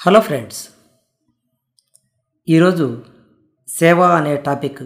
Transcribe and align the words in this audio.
Hello 0.00 0.20
friends. 0.20 0.68
ఈరోజు 2.48 3.04
సేవ 3.68 4.02
అనే 4.02 4.36
టాపిక్ 4.36 4.82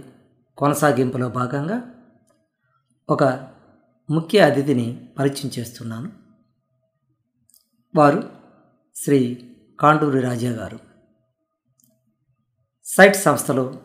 కొనసాగింపులో 0.58 1.28
భాగంగా 1.28 1.94
ఒక 3.08 3.24
ముఖ్య 4.10 4.40
అతిథిని 4.40 5.08
పరిచయం 5.18 5.50
చేస్తున్నాను. 5.58 6.12
వారు 7.96 8.32
శ్రీ 8.96 9.50
కాండూరి 9.80 10.20
రాజా 10.20 10.50
గారు. 10.50 10.78
సైట్ 12.84 13.16
సంస్థలో 13.16 13.82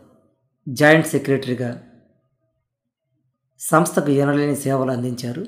జాయింట్ 0.69 1.07
సెక్రటరీగా 1.07 1.89
సంస్థకు 3.59 4.11
ఎనలేని 4.11 4.55
సేవలు 4.55 4.91
అందించారు. 4.91 5.45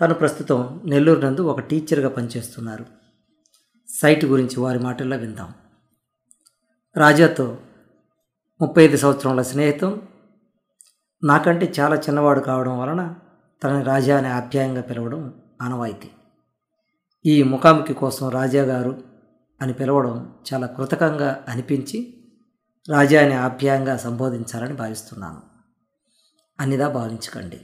తను 0.00 0.14
ప్రస్తుతం 0.14 0.82
నెల్లూరు 0.84 1.20
నందు 1.20 1.40
ఒక 1.40 1.60
టీచర్గా 1.60 2.08
పనిచేస్తున్నారు. 2.08 3.05
సైట్ 3.88 4.24
గురించి 4.24 4.60
వారి 4.60 4.78
మాటల్లో 4.78 5.16
విందాం. 5.16 5.54
రాజాతో 6.96 7.58
ముప్పై 8.60 8.84
ఐదు 8.84 8.96
సంవత్సరాల 8.96 9.42
స్నేహితం. 9.42 10.08
నాకంటే 11.24 11.72
చాలా 11.80 11.96
చిన్నవాడు 11.96 12.40
కావడం 12.40 12.78
వలన 12.78 13.14
తనని 13.64 13.84
రాజా 13.84 14.18
అని 14.18 14.28
ఆప్యాయంగా 14.28 14.80
పిలవడం 14.80 15.42
ఆనవాయితీ. 15.62 16.10
ఈ 17.26 17.42
ముఖాముఖి 17.42 17.94
కోసం 17.94 18.28
రాజా 18.28 18.62
గారు 18.62 19.04
అని 19.62 19.72
పిలవడం 19.72 20.34
చాలా 20.52 20.66
కృతకంగా 20.66 21.44
అనిపించి 21.48 22.24
రాజాని 22.88 23.34
ఆప్యాయంగా 23.34 23.96
సంబోధించాలని 23.96 24.74
భావిస్తున్నాను. 24.74 25.42
అన్నిదా 26.60 26.88
భావించకండి. 26.88 27.60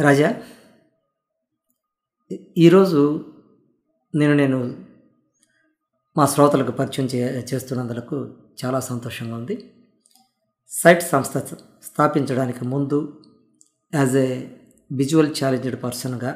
రాజా 0.00 0.42
ఈరోజు 2.58 3.31
నేను 4.14 4.34
నేను 4.34 4.58
మా 6.16 6.26
శ్రోతలకు 6.26 6.72
పరిచయం 6.72 7.06
చే 7.06 7.20
చేస్తున్నందుకు 7.52 8.16
చాలా 8.64 8.80
సంతోషంగా 8.80 9.34
ఉంది. 9.36 9.56
సైట్ 10.70 11.02
సంస్థ 11.02 11.38
స్థాపించడానికి 11.82 12.64
ముందు 12.64 12.98
యాజ్ 13.94 14.16
ఏ 14.16 14.28
విజువల్ 14.90 15.30
ఛాలెంజ్డ్ 15.30 15.82
పర్సన్గా 15.82 16.32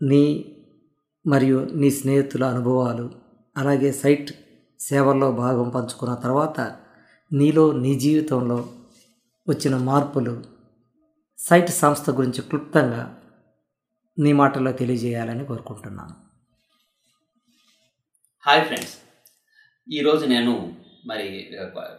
నీ 0.00 0.24
మరియు 1.26 1.58
నీ 1.72 1.90
స్నేహితుల 1.90 2.44
అనుభవాలు 2.44 3.06
అలాగే 3.56 3.92
సైట్ 3.92 4.32
సేవల్లో 4.80 5.32
భాగం 5.32 5.68
పంచుకున్న 5.68 6.14
తర్వాత 6.14 6.60
నీలో 7.32 7.72
నీ 7.72 7.94
జీవితంలో 7.98 8.58
వచ్చిన 9.48 9.76
మార్పులు 9.76 10.34
సైట్ 11.38 11.70
సంస్థ 11.70 12.10
గురించి 12.10 12.42
క్లుప్తంగా 12.42 13.02
నీ 14.24 14.30
మాటల్లో 14.40 14.70
తెలియజేయాలని 14.72 15.44
కోరుకుంటున్నాను. 15.50 16.14
Hi 18.44 18.64
friends. 18.64 18.94
ఈరోజు 19.88 20.24
నేను 20.24 20.54
మరి 21.10 21.28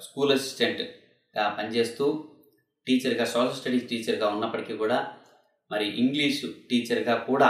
స్కూల్ 0.05 0.33
అసిస్టెంట్గా 0.35 1.45
పనిచేస్తూ 1.57 2.05
టీచర్గా 2.87 3.25
సోషల్ 3.25 3.57
స్టడీస్ 3.59 3.87
టీచర్గా 3.91 4.27
ఉన్నప్పటికీ 4.27 4.75
కూడా 4.77 4.99
మరి 5.71 5.87
ఇంగ్లీషు 6.01 6.49
టీచర్గా 6.69 7.15
కూడా 7.29 7.49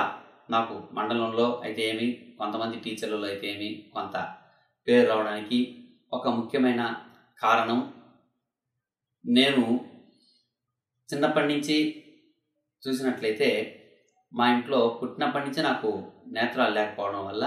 నాకు 0.50 0.76
మండలంలో 0.94 1.48
అయితే 1.66 1.82
ఏమి 1.90 2.08
కొంతమంది 2.40 2.80
టీచర్లలో 2.80 3.28
అయితే 3.28 3.48
ఏమి 3.48 3.70
కొంత 3.94 4.16
పేరు 4.88 5.06
రావడానికి 5.08 5.60
ఒక 6.14 6.28
ముఖ్యమైన 6.28 6.96
కారణం. 7.42 7.94
నేను 9.26 9.66
చిన్నప్పటి 11.10 11.48
నుంచి 11.54 11.78
చూసినట్లయితే 12.84 13.52
మా 14.34 14.46
ఇంట్లో 14.52 14.80
పుట్టినప్పటి 15.02 15.46
నుంచి 15.46 15.64
నాకు 15.64 15.90
నేత్రాలు 16.28 16.74
లేకపోవడం 16.74 17.26
వల్ల 17.26 17.46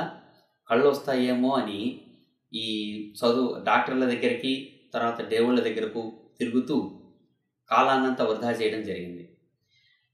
కళ్ళు 0.71 0.87
వస్తాయేమో 0.89 1.51
అని 1.55 1.81
ఈ 2.53 2.67
చదువు 3.19 3.61
డాక్టర్ల 3.65 4.05
దగ్గరికి 4.05 4.53
తర్వాత 4.95 5.21
దేవుళ్ళ 5.29 5.61
దగ్గరకు 5.61 6.03
తిరుగుతూ 6.41 6.77
కాలాన్నంతా 7.70 8.25
వృధా 8.25 8.51
చేయడం 8.51 8.83
జరిగింది. 8.83 9.25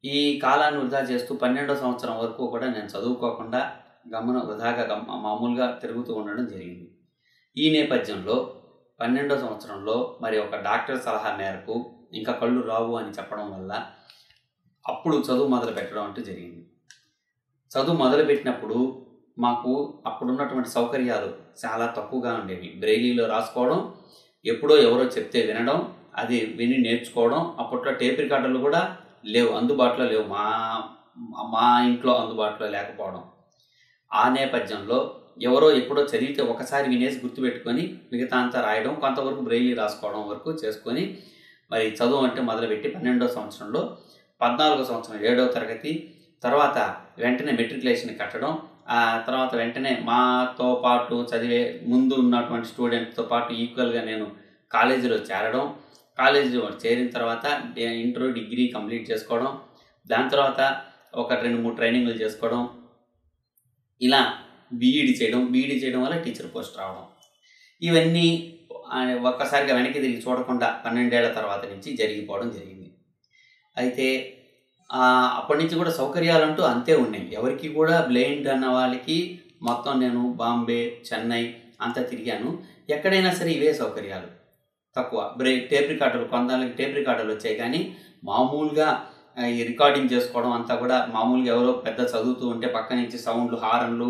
ఈ 0.05 0.39
కాలాన్ని 0.39 0.79
వృధా 0.81 1.01
చేస్తూ 1.01 1.35
పన్నెండో 1.35 1.75
సంవత్సరం 1.77 2.19
వరకు 2.19 2.43
కూడా 2.47 2.67
నేను 2.67 2.87
చదువుకోకుండా 2.87 3.61
గమన 4.15 4.37
వృధాగా 4.39 4.85
గమ 4.85 5.17
మామూలుగా 5.17 5.67
తిరుగుతూ 5.83 6.13
ఉండడం 6.15 6.47
జరిగింది. 6.47 6.87
ఈ 7.57 7.65
నేపథ్యంలో 7.73 8.37
పన్నెండో 9.01 9.39
సంవత్సరంలో 9.39 9.97
మరి 10.21 10.37
ఒక 10.39 10.57
డాక్టర్ 10.57 11.01
సలహా 11.01 11.31
మేరకు 11.37 11.75
ఇంకా 12.15 12.33
కళ్ళు 12.33 12.61
రావు 12.63 12.93
అని 12.97 13.11
చెప్పడం 13.11 13.47
వల్ల 13.53 13.73
అప్పుడు 14.87 15.17
చదువు 15.29 15.49
మొదలు 15.49 15.73
పెట్టడం 15.73 16.03
అంటూ 16.03 16.21
జరిగింది. 16.23 16.63
చదువు 17.71 17.97
మొదలుపెట్టినప్పుడు 17.97 18.79
మాకు 19.39 19.73
అప్పుడున్నటువంటి 20.07 20.71
సౌకర్యాలు 20.71 21.29
చాలా 21.63 21.87
తక్కువగా 21.99 22.33
ఉండేవి. 22.35 22.69
బ్రెయిలీలో 22.83 23.25
రాసుకోవడం 23.27 23.79
ఎప్పుడో 24.45 24.75
ఎవరో 24.77 25.05
చెప్తే 25.17 25.41
వినడం 25.41 25.79
అది 26.17 26.39
విని 26.59 26.79
నేర్చుకోవడం 26.79 27.41
అప్పట్లో 27.59 27.93
టేప్ 27.93 28.21
రికార్డర్లు 28.21 28.59
కూడా 28.59 28.83
లేవు 29.25 29.51
అందుబాటులో 29.53 30.05
లేవు. 30.05 30.25
మా 30.29 30.45
మా 31.55 31.67
ఇంట్లో 31.81 32.13
అందుబాటులో 32.13 32.67
లేకపోవడం. 32.69 33.23
ఆ 34.11 34.29
నేపథ్యంలో 34.29 34.99
ఎవరో 35.43 35.69
ఎప్పుడో 35.71 36.03
చదివితే 36.03 36.43
ఒకసారి 36.43 36.87
వినేసి 36.89 37.19
గుర్తుపెట్టుకొని 37.21 37.83
మిగతా 38.13 38.37
అంతా 38.39 38.59
రాయడం 38.61 38.95
కొంతవరకు 38.95 39.41
బ్రెయిలీ 39.41 39.75
రాసుకోవడం 39.75 40.23
వరకు 40.29 40.51
చేసుకొని 40.53 41.05
మరి 41.71 41.87
చదువు 41.91 42.23
అంటే 42.23 42.41
మొదలుపెట్టి 42.41 42.89
పన్నెండో 42.89 43.27
సంవత్సరంలో 43.29 43.83
పద్నాలుగో 44.41 44.85
సంవత్సరం 44.85 45.19
ఏడవ 45.25 45.47
తరగతి 45.49 45.93
తర్వాత 46.43 46.79
వెంటనే 47.19 47.53
మెట్రికులేషన్ 47.53 48.19
కట్టడం 48.21 48.53
ఆ 48.91 49.01
తర్వాత 49.27 49.53
వెంటనే 49.55 49.93
మాతో 50.05 50.69
పాటు 50.85 51.17
చదివే 51.33 51.63
ముందు 51.87 52.15
ఉన్నటువంటి 52.15 52.69
స్టూడెంట్తో 52.69 53.23
పాటు 53.23 53.51
ఈక్వల్గా 53.55 54.03
నేను 54.03 54.27
కాలేజీలో 54.71 55.19
చేరడం 55.31 55.65
కాలేజీలో 56.19 56.65
చేరిన 56.83 57.11
తర్వాత 57.11 57.45
ఇంటర్ 58.01 58.27
డిగ్రీ 58.33 58.65
కంప్లీట్ 58.69 59.05
చేసుకోవడం 59.11 59.53
దాని 60.07 60.31
తర్వాత 60.31 60.61
ఒక 61.15 61.33
రెండు 61.43 61.59
మూడు 61.63 61.75
ట్రైనింగ్లు 61.77 62.17
చేసుకోవడం 62.23 62.63
ఇలా 64.01 64.21
బీఈడి 64.73 65.13
చేయడం 65.21 65.41
బీఈడి 65.53 65.77
చేయడం 65.83 66.01
వల్ల 66.03 66.17
టీచర్ 66.25 66.51
పోస్ట్ 66.55 66.79
రావడం. 66.79 67.07
ఇవన్నీ 67.83 68.27
ఒక్కసారిగా 69.31 69.73
వెనక్కి 69.79 70.01
తిరిగి 70.01 70.21
చూడకుండా 70.27 70.69
పన్నెండేళ్ళ 70.85 71.29
తర్వాత 71.35 71.63
నుంచి 71.65 71.91
జరిగిపోవడం 71.97 72.49
జరిగింది. 72.51 72.80
అయితే 73.77 74.07
అప్పటి 75.39 75.63
నుంచి 75.63 75.75
కూడా 75.75 75.91
సౌకర్యాలు 75.91 76.45
అంటూ 76.45 76.63
అంతే 76.63 76.95
ఉన్నాయి. 76.95 77.27
ఎవరికి 77.35 77.69
కూడా 77.69 78.01
బ్లైండ్ 78.01 78.49
అన్న 78.49 78.67
వాళ్ళకి 78.67 79.19
మొత్తం 79.63 80.01
నేను 80.01 80.21
బాంబే 80.33 80.81
చెన్నై 81.09 81.55
అంతా 81.81 82.03
తిరిగాను. 82.03 82.49
ఎక్కడైనా 82.89 83.31
సరే 83.31 83.51
ఇవే 83.51 83.73
సౌకర్యాలు. 83.73 84.29
తక్కువ. 84.97 85.35
బ్రే 85.39 85.53
టేప్ 85.71 85.89
రికార్డర్లు 85.89 86.29
కొంతమందికి 86.29 86.77
టేప్ 86.77 86.95
రికార్డర్లు 86.95 87.33
వచ్చాయి 87.35 87.57
కానీ 87.57 87.81
మామూలుగా 88.25 88.89
ఈ 89.59 89.63
రికార్డింగ్ 89.63 90.13
చేసుకోవడం 90.13 90.53
అంతా 90.53 90.75
కూడా 90.75 91.07
మామూలుగా 91.15 91.51
ఎవరో 91.55 91.73
పెద్ద 91.73 92.01
చదువుతూ 92.01 92.49
ఉంటే 92.49 92.67
పక్క 92.67 92.93
నుంచి 92.93 93.19
సౌండ్లు 93.19 93.57
హారన్లు 93.57 94.09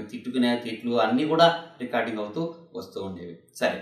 తిట్టుకునే 0.00 0.56
తిట్లు 0.56 0.94
అన్నీ 0.96 1.24
కూడా 1.24 1.46
రికార్డింగ్ 1.80 2.18
అవుతూ 2.18 2.54
వస్తూ 2.74 2.98
ఉండేవి. 3.02 3.34
సరే. 3.56 3.78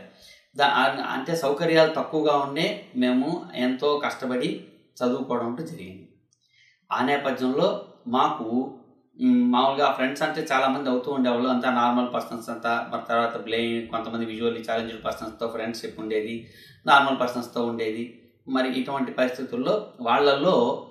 దా 0.56 0.66
అంటే 1.14 1.36
సౌకర్యాలు 1.36 1.92
తక్కువగా 1.94 2.36
ఉండే 2.36 2.66
మేము 2.96 3.28
ఎంతో 3.54 3.88
కష్టపడి 4.04 4.50
చదువుకోవడం 5.02 5.46
అంటే 5.46 5.62
జరిగింది. 5.62 6.08
ఆ 6.92 7.04
నేపథ్యంలో 7.04 7.86
మాకు 8.06 8.78
మామూలుగా 9.22 9.92
ఫ్రెండ్స్ 9.92 10.22
అంటే 10.22 10.46
చాలామంది 10.52 10.90
అవుతూ 10.90 11.12
ఉండేవాళ్ళు. 11.12 11.48
అంతా 11.48 11.70
నార్మల్ 11.70 12.14
పర్సన్స్ 12.14 12.48
అంతా. 12.50 12.88
మరి 12.92 13.02
తర్వాత 13.08 13.36
బ్లెయిన్ 13.36 13.88
కొంతమంది 13.88 14.24
విజువల్లీ 14.26 14.64
ఛాలెంజ్డ్ 14.70 15.04
పర్సన్స్తో 15.04 15.48
ఫ్రెండ్షిప్ 15.48 16.00
ఉండేది. 16.00 16.50
నార్మల్ 16.86 17.20
పర్సన్స్తో 17.20 17.66
ఉండేది. 17.66 18.20
మరి 18.48 18.80
ఇటువంటి 18.80 19.12
పరిస్థితుల్లో 19.12 19.92
వాళ్ళల్లో 20.00 20.86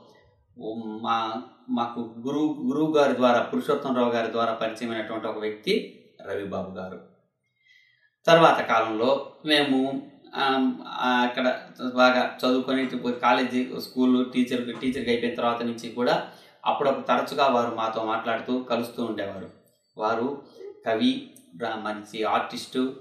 మా 1.02 1.42
మాకు 1.70 2.16
గురువు 2.20 2.64
గురువు 2.68 2.98
గారి 2.98 3.16
ద్వారా 3.16 3.42
పురుషోత్తమరావు 3.42 4.12
గారి 4.12 4.32
ద్వారా 4.32 4.54
పరిచయమైనటువంటి 4.54 5.28
ఒక 5.28 5.38
వ్యక్తి 5.38 6.00
రవిబాబు 6.26 6.72
గారు. 6.78 7.00
తర్వాత 8.28 8.62
కాలంలో 8.62 9.32
మేము 9.46 10.10
అక్కడ 10.36 11.60
బాగా 11.96 12.38
చదువుకొని 12.46 12.90
కాలేజీ 13.12 13.70
స్కూల్ 13.80 14.34
టీచర్ 14.34 14.80
టీచర్కి 14.80 15.10
అయిపోయిన 15.10 15.36
తర్వాత 15.36 15.64
నుంచి 15.64 15.90
కూడా 15.90 16.30
అప్పుడప్పుడు 16.66 17.06
తరచుగా 17.06 17.48
వారు 17.48 17.76
మాతో 17.76 18.04
మాట్లాడుతూ 18.04 18.60
కలుస్తూ 18.60 19.04
ఉండేవారు. 19.04 19.50
వారు 19.98 20.42
కవి 20.86 21.30
మంచి 21.62 22.24
ఆర్టిస్టు 22.24 22.96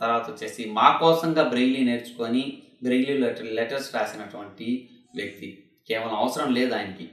తర్వాత 0.00 0.30
వచ్చేసి 0.30 0.70
మా 0.70 0.96
కోసంగా 0.96 1.42
బ్రెయిలీ 1.42 1.84
నేర్చుకొని 1.84 2.62
బ్రెయిలీ 2.82 3.14
లెటర్ 3.14 3.46
లెటర్స్ 3.46 3.94
రాసినటువంటి 3.94 4.90
వ్యక్తి. 5.14 5.64
కేవలం 5.88 6.14
అవసరం 6.14 6.52
లేదు 6.52 6.74
ఆయనకి. 6.74 7.08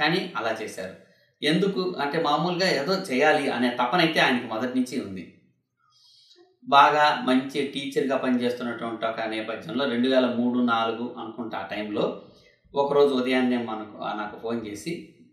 కానీ 0.00 0.32
అలా 0.36 0.56
చేశారు. 0.62 0.94
ఎందుకు? 1.42 1.94
అంటే 2.00 2.22
మామూలుగా 2.22 2.70
ఏదో 2.70 2.94
చేయాలి 2.94 3.50
అనే 3.50 3.76
తపనైతే 3.82 4.20
ఆయనకి 4.20 4.46
మొదటి 4.46 4.78
నుంచి 4.78 5.00
ఉంది. 5.00 5.37
బాగా 6.68 7.24
మంచి 7.26 7.66
టీచర్గా 7.66 8.16
పనిచేస్తున్నటువంటి 8.16 9.06
ఒక 9.06 9.20
నేపథ్యంలో 9.28 9.84
రెండు 9.84 10.08
వేల 10.08 10.26
మూడు 10.26 10.58
నాలుగు 10.58 11.14
అనుకుంటా 11.18 11.58
ఆ 11.58 11.66
టైంలో 11.66 12.22
ఒకరోజు 12.74 13.14
ఉదయాన్నే 13.14 13.58
మనకు 13.58 13.96
నాకు 14.16 14.36
ఫోన్ 14.40 14.66
చేసి 14.66 14.92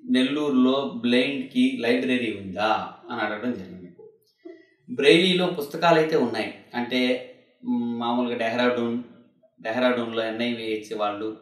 నెల్లూరులో 0.10 0.94
బ్లైండ్కి 0.96 1.78
లైబ్రరీ 1.80 2.42
ఉందా? 2.42 2.94
అని 3.12 3.22
అడగడం 3.22 3.54
జరిగింది. 3.54 3.90
బ్రెయిలీలో 4.90 5.48
పుస్తకాలు 5.48 6.00
అయితే 6.00 6.16
ఉన్నాయి. 6.16 6.54
అంటే 6.74 7.02
మామూలుగా 7.98 8.38
డెహ్రాడూన్ 8.38 9.04
డెహ్రాడూన్లో 9.62 10.24
ఎన్ఐవిహెచ్ 10.26 10.98
వాళ్ళు 10.98 11.38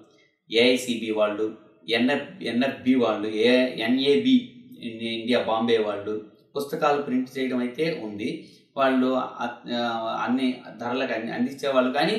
ఏఐసిబి 0.51 1.11
వాళ్ళు 1.11 1.57
ఎన్ఎఫ్ 1.89 2.43
ఎన్ఎఫ్బి 2.43 2.95
వాళ్ళు 2.95 3.27
ఏ 3.27 3.53
ఎన్ఏబి 3.75 4.35
ఇండియా 5.13 5.39
బాంబే 5.41 5.77
వాళ్ళు 5.77 6.25
పుస్తకాలు 6.55 7.01
ప్రింట్ 7.01 7.37
చేయడం 7.37 7.57
అయితే 7.57 7.99
ఉంది. 8.03 8.49
వాళ్ళు 8.77 9.09
అన్ని 10.23 10.47
ధరలకు 10.81 11.13
అన్ని 11.17 11.31
అందించేవాళ్ళు. 11.37 11.91
కానీ 11.97 12.15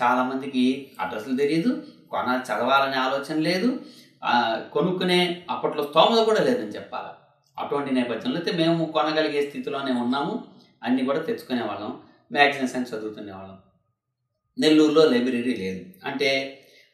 చాలామందికి 0.00 0.64
అడ్రస్లు 1.00 1.36
తెలియదు 1.36 1.70
కొన 2.10 2.28
చదవాలనే 2.48 2.98
ఆలోచన 3.06 3.36
లేదు. 3.48 3.68
కొనుక్కునే 4.74 5.20
అప్పట్లో 5.50 5.82
స్తోమత 5.88 6.20
కూడా 6.28 6.40
లేదని 6.48 6.74
చెప్పాలి. 6.76 7.12
అటువంటి 7.56 7.90
నేపథ్యంలో 7.94 8.38
అయితే 8.40 8.52
మేము 8.60 8.82
కొనగలిగే 8.96 9.42
స్థితిలోనే 9.48 9.92
ఉన్నాము. 10.04 10.34
అన్నీ 10.82 11.02
కూడా 11.04 11.20
తెచ్చుకునే 11.28 11.62
వాళ్ళం 11.62 11.92
మ్యాగజైన్స్ 12.32 12.76
అని 12.76 12.90
చదువుకునే 12.90 13.32
వాళ్ళం 13.32 13.58
నెల్లూరులో 14.58 15.02
లైబ్రరీ 15.12 15.54
లేదు. 15.62 15.82
అంటే 16.08 16.30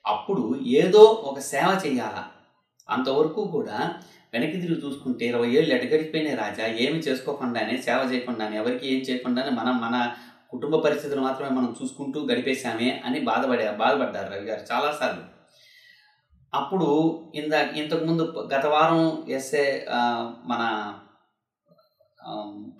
అప్పుడు 0.04 0.42
ఏదో 0.80 1.02
ఒక 1.30 1.38
సేవ 1.52 1.68
చేయాలా? 1.86 2.24
అంతవరకు 2.88 3.40
కూడా 3.56 3.78
వెనక్కి 4.32 4.58
తిరిగి 4.60 4.80
చూసుకుంటే 4.86 5.24
ఇరవై 5.26 5.48
ఏళ్ళు 5.50 5.74
ఎడగడిపోయినాయి 5.74 6.36
రాజా 6.36 6.66
ఏమి 6.84 6.98
చేసుకోకుండానే 6.98 7.74
సేవ 7.82 8.00
చేయకుండానే 8.12 8.56
ఎవరికి 8.56 8.86
ఏం 8.94 9.00
చేయకుండానే 9.00 9.50
మనం 9.50 9.74
మన 9.80 9.96
కుటుంబ 10.52 10.76
పరిస్థితులు 10.76 11.20
మాత్రమే 11.20 11.50
మనం 11.56 11.76
చూసుకుంటూ 11.82 12.20
గడిపేశామే 12.20 13.02
అని 13.04 13.20
బాధపడే 13.20 13.66
బాధపడ్డారు 13.70 14.30
రవి 14.32 14.46
గారు 14.46 14.64
చాలాసార్లు. 14.72 15.24
అప్పుడు 16.52 16.88
ఇంత 17.34 17.52
ఇంతకుముందు 17.74 18.24
గత 18.54 18.64
వారం 18.66 19.22
ఎస్ఏ 19.28 19.64
మన 20.44 20.62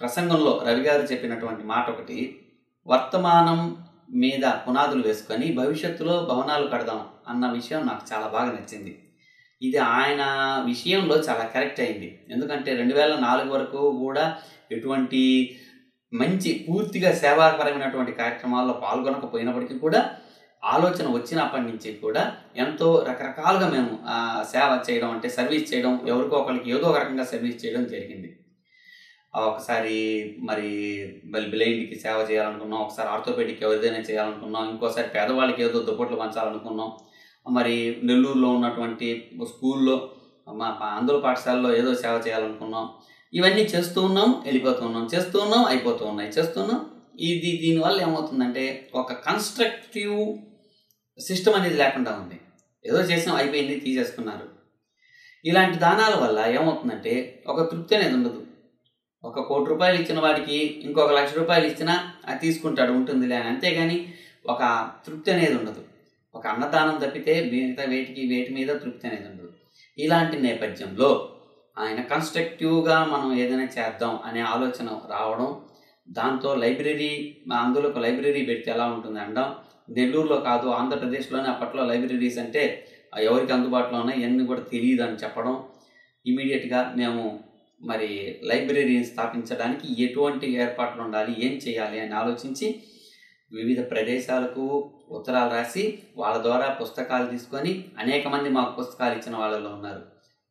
ప్రసంగంలో 0.01 0.53
రవి 0.67 0.83
గారు 0.83 1.03
చెప్పినటువంటి 1.03 1.63
మాట 1.65 1.91
ఒకటి 1.91 2.19
వర్తమానం 2.87 3.61
మీద 4.15 4.45
పునాదులు 4.67 5.03
వేసుకొని 5.09 5.53
భవిష్యత్తులో 5.53 6.15
భవనాలు 6.31 6.67
కడదాం 6.67 7.01
అన్న 7.29 7.47
విషయం 7.53 7.87
నాకు 7.87 8.05
చాలా 8.13 8.27
బాగా 8.27 8.51
నచ్చింది. 8.53 9.02
ఇది 9.67 9.79
ఆయన 9.97 10.23
విషయంలో 10.71 11.17
చాలా 11.29 11.45
కరెక్ట్ 11.55 11.81
అయింది. 11.85 12.09
ఎందుకంటే 12.35 12.71
రెండు 12.81 12.95
వేల 12.95 13.13
నాలుగు 13.27 13.51
వరకు 13.57 13.81
కూడా 14.05 14.25
ఎటువంటి 14.77 15.23
మంచి 16.13 16.51
పూర్తిగా 16.67 17.11
సేవాపరమైనటువంటి 17.23 18.13
కార్యక్రమాల్లో 18.21 18.75
పాల్గొనకపోయినప్పటికీ 18.85 19.77
కూడా 19.87 20.01
ఆలోచన 20.63 21.07
వచ్చినప్పటి 21.15 21.65
నుంచి 21.71 21.91
కూడా 22.03 22.23
ఎంతో 22.65 22.89
రకరకాలుగా 23.09 23.67
మేము 23.71 23.93
సేవ 24.53 24.71
చేయడం 24.89 25.11
అంటే 25.15 25.29
సర్వీస్ 25.39 25.71
చేయడం 25.73 25.95
ఎవరికో 26.13 26.37
ఒకరికి 26.43 26.71
ఏదో 26.75 26.87
ఒక 26.91 26.99
రకంగా 27.03 27.25
సర్వీస్ 27.33 27.59
చేయడం 27.65 27.85
జరిగింది. 27.95 28.31
ఒకసారి 29.35 29.97
మరి 30.49 30.71
బ్లైండ్కి 31.53 31.97
సేవ 32.05 32.19
చేయాలనుకున్నాం 32.31 32.81
ఒకసారి 32.83 33.09
ఆర్థోపెడిక్ 33.09 33.63
ఎవరిదైనా 33.67 34.01
చేయాలనుకున్నాం 34.09 34.65
ఇంకోసారి 34.73 35.09
పేదవాళ్ళకి 35.15 35.63
ఏదో 35.67 35.81
దుప్పట్లు 35.89 36.19
పంచాలనుకున్నాం 36.23 36.91
మరి 37.51 38.01
నెల్లూరులో 38.03 38.49
ఉన్నటువంటి 38.49 39.31
స్కూల్లో 39.49 40.11
మా 40.49 40.79
మా 40.81 40.87
ఆంధ్ర 40.87 41.17
పాఠశాలలో 41.17 41.77
ఏదో 41.77 41.95
సేవ 41.95 42.23
చేయాలనుకున్నాం. 42.27 42.89
ఇవన్నీ 43.35 43.63
చేస్తూ 43.63 44.01
ఉన్నాం 44.01 44.43
వెళ్ళిపోతూ 44.45 44.87
ఉన్నాం. 44.87 45.09
చేస్తూ 45.15 45.39
ఉన్నాం 45.41 45.65
అయిపోతూ 45.65 46.07
ఉన్నాయి. 46.07 46.31
చేస్తున్నాం 46.31 46.87
ఇది 47.21 47.59
దీనివల్ల 47.63 48.01
ఏమవుతుందంటే 48.01 48.91
ఒక 48.95 49.13
కన్స్ట్రక్టివ్ 49.13 50.39
సిస్టమ్ 51.21 51.55
అనేది 51.55 51.77
లేకుండా 51.77 52.21
ఉంది. 52.23 52.41
ఏదో 52.87 53.01
చేసాం 53.01 53.37
అయిపోయింది 53.37 53.81
తీసేసుకున్నారు. 53.81 54.49
ఇలాంటి 55.45 55.79
దానాల 55.79 56.15
వల్ల 56.15 56.47
ఏమవుతుందంటే 56.47 57.45
ఒక 57.47 57.71
తృప్తి 57.73 57.97
అనేది 57.97 58.15
ఉండదు. 58.15 58.47
ఒక 59.25 59.41
కోటి 59.41 59.71
రూపాయలు 59.71 60.03
ఇచ్చిన 60.03 60.21
వాడికి 60.21 60.57
ఇంకొక 60.57 61.13
లక్ష 61.13 61.35
రూపాయలు 61.35 61.67
ఇచ్చినా 61.67 62.13
అది 62.27 62.41
తీసుకుంటాడు 62.41 62.93
ఉంటుందిలే 62.93 63.37
అని. 63.37 63.49
అంతేగాని 63.49 64.15
ఒక 64.47 64.91
తృప్తి 65.07 65.33
అనేది 65.33 65.55
ఉండదు. 65.55 65.85
ఒక 66.35 66.47
అన్నదానం 66.47 66.97
తప్పితే 66.99 67.35
మిగతా 67.51 67.85
వేటికి 67.85 68.23
వేటి 68.27 68.51
మీద 68.55 68.71
తృప్తి 68.83 69.05
అనేది 69.09 69.27
ఉండదు. 69.29 69.51
ఇలాంటి 69.99 70.37
నేపథ్యంలో 70.41 71.11
ఆయన 71.77 72.01
కన్స్ట్రక్టివ్గా 72.03 72.97
మనం 73.05 73.29
ఏదైనా 73.33 73.67
చేద్దాం 73.77 74.15
అనే 74.25 74.41
ఆలోచన 74.41 74.89
రావడం 75.11 75.51
దాంతో 76.09 76.51
లైబ్రరీ 76.55 77.13
అందులో 77.55 77.89
ఒక 77.89 77.99
లైబ్రరీ 77.99 78.43
పెడితే 78.47 78.71
ఎలా 78.71 78.87
ఉంటుంది 78.87 79.21
అనడం 79.21 79.49
నెల్లూరులో 79.89 80.39
కాదు 80.41 80.67
ఆంధ్రప్రదేశ్లోనే 80.69 81.49
అప్పట్లో 81.49 81.83
లైబ్రరీస్ 81.85 82.39
అంటే 82.39 82.63
ఎవరికి 83.23 83.53
అందుబాటులో 83.53 83.97
ఉన్నాయి 84.01 84.21
ఇవన్నీ 84.21 84.45
కూడా 84.47 84.63
తెలియదు 84.73 85.03
అని 85.03 85.17
చెప్పడం. 85.17 85.55
ఇమీడియట్గా 86.27 86.81
మేము 86.97 87.23
మరి 87.81 88.11
లైబ్రరీని 88.43 89.05
స్థాపించడానికి 89.05 89.87
ఎటువంటి 90.05 90.47
ఏర్పాట్లు 90.57 91.01
ఉండాలి 91.03 91.33
ఏం 91.47 91.55
చేయాలి 91.65 91.99
అని 92.01 92.15
ఆలోచించి 92.15 92.69
వివిధ 93.53 93.81
ప్రదేశాలకు 93.91 94.67
ఉత్తరాలు 95.17 95.51
రాసి 95.51 95.85
వాళ్ళ 96.17 96.43
ద్వారా 96.43 96.69
పుస్తకాలు 96.81 97.27
తీసుకొని 97.31 97.73
అనేక 97.99 98.29
మంది 98.29 98.49
మాకు 98.49 98.83
పుస్తకాలు 98.83 99.15
ఇచ్చిన 99.19 99.37
వాళ్ళలో 99.37 99.71
ఉన్నారు. 99.71 100.03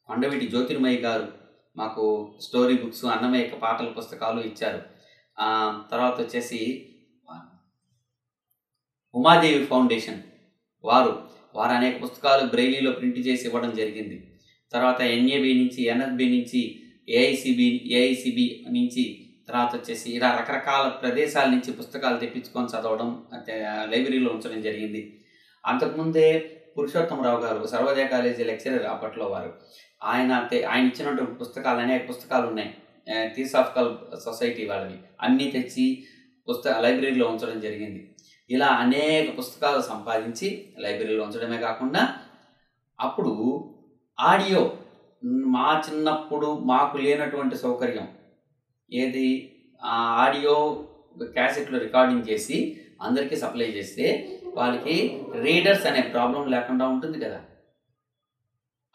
కొండవీటి 0.07 0.47
జ్యోతిర్మయ్య 0.47 0.97
గారు 0.97 1.27
మాకు 1.77 2.03
స్టోరీ 2.41 2.77
బుక్స్ 2.77 3.05
అన్నమయ్య 3.05 3.47
పాటల 3.63 3.89
పుస్తకాలు 3.89 4.41
ఇచ్చారు. 4.41 4.81
తర్వాత 5.91 6.21
వచ్చేసి 6.21 6.59
ఉమాదేవి 9.15 9.65
ఫౌండేషన్ 9.65 10.21
వారు 10.83 11.13
వారు 11.55 11.71
అనేక 11.71 11.95
పుస్తకాలు 12.03 12.43
బ్రెయిలీలో 12.47 12.91
ప్రింట్ 12.91 13.19
చేసి 13.19 13.43
ఇవ్వడం 13.47 13.71
జరిగింది. 13.75 14.17
తర్వాత 14.73 15.01
ఎన్ఏబి 15.01 15.49
నుంచి 15.53 15.81
ఎన్ఎఫ్బి 15.83 16.27
నుంచి 16.29 16.61
ఏఐసిబి 17.09 17.67
ఏఐసిబి 17.91 18.45
నుంచి 18.69 19.03
తర్వాత 19.51 19.75
వచ్చేసి 19.75 20.11
ఇలా 20.11 20.37
రకరకాల 20.39 20.89
ప్రదేశాల 20.89 21.49
నుంచి 21.49 21.71
పుస్తకాలు 21.71 22.17
తెప్పించుకొని 22.17 22.65
చదవడం 22.65 23.25
లైబ్రరీలో 23.89 24.33
ఉంచడం 24.33 24.61
జరిగింది. 24.61 25.25
అంతకుముందే 25.65 26.57
పురుషోత్తమరావు 26.77 27.41
గారు 27.41 27.67
సర్వోదయ 27.67 28.07
కాలేజీ 28.07 28.43
లెక్చరర్ 28.43 28.85
అప్పట్లో 28.85 29.25
వారు. 29.25 29.53
ఆయన 30.03 30.47
తె- 30.51 30.67
ఆయన 30.67 30.85
ఇచ్చినటువంటి 30.85 31.33
పుస్తకాలు 31.33 31.79
అనేక 31.79 32.09
పుస్తకాలు 32.09 32.47
ఉన్నాయి. 32.47 32.75
థియోసాఫికల్ 33.35 33.97
సొసైటీ 34.25 34.65
వాళ్ళవి. 34.65 34.97
అన్నీ 35.21 35.51
తెచ్చి 35.51 36.03
పుస్తక 36.49 36.77
లైబ్రరీలో 36.79 37.27
ఉంచడం 37.27 37.59
జరిగింది. 37.59 38.15
ఇలా 38.49 38.67
అనేక 38.67 39.37
పుస్తకాలు 39.37 39.81
సంపాదించి 39.81 40.73
లైబ్రరీలో 40.79 41.23
ఉంచడమే 41.23 41.57
కాకుండా 41.57 42.13
అప్పుడు 42.99 43.63
ఆడియో 44.19 44.77
మా 45.23 45.81
చిన్నప్పుడు 45.89 46.57
మాకు 46.57 46.97
లేనటువంటి 46.97 47.57
సౌకర్యం 47.57 48.07
ఏది? 48.93 49.55
ఆ 49.83 49.95
ఆడియో 49.95 50.87
క్యాసెట్లో 51.23 51.79
రికార్డింగ్ 51.79 52.29
చేసి 52.29 52.81
అందరికీ 53.01 53.35
సప్లై 53.35 53.65
చేస్తే 53.65 54.37
వాళ్ళకి 54.55 55.23
రీడర్స్ 55.41 55.85
అనే 55.85 56.01
ప్రాబ్లం 56.01 56.51
లేకుండా 56.51 56.87
ఉంటుంది 56.87 57.19
కదా. 57.19 57.41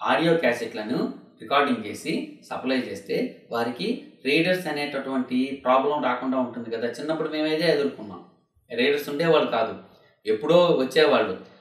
ఆడియో 0.02 0.36
క్యాసెట్లను 0.36 1.14
రికార్డింగ్ 1.42 1.84
చేసి 1.86 2.38
సప్లై 2.50 2.76
చేస్తే 2.76 3.46
వారికి 3.50 4.08
రీడర్స్ 4.24 4.66
అనేటటువంటి 4.66 5.62
ప్రాబ్లం 5.64 6.04
రాకుండా 6.04 6.38
ఉంటుంది 6.38 6.70
కదా. 6.70 6.88
చిన్నప్పుడు 6.88 7.28
మేమైతే 7.28 7.72
ఎదుర్కొన్నాం. 7.72 8.24
రీడర్స్ 8.74 9.08
ఉండేవాళ్ళు 9.08 9.50
కాదు. 9.50 9.74
ఎప్పుడో 10.26 10.66
వచ్చేవాళ్ళు. 10.66 11.55